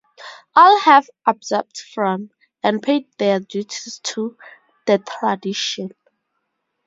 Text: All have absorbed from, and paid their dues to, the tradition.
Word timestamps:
All 0.55 0.79
have 0.79 1.07
absorbed 1.27 1.77
from, 1.77 2.31
and 2.63 2.81
paid 2.81 3.05
their 3.19 3.39
dues 3.39 3.99
to, 4.05 4.35
the 4.87 4.97
tradition. 4.97 5.91